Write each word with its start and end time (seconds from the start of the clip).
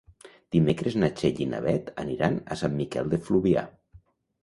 Dimecres 0.55 0.97
na 1.03 1.09
Txell 1.19 1.43
i 1.45 1.47
na 1.53 1.61
Beth 1.67 1.93
aniran 2.07 2.41
a 2.57 2.61
Sant 2.65 2.77
Miquel 2.83 3.15
de 3.17 3.25
Fluvià. 3.29 3.69